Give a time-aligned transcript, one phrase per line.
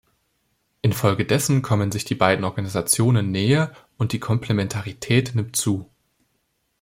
[0.81, 5.91] Infolgedessen kommen sich die beiden Organisationen näher und die Komplementarität nimmt zu.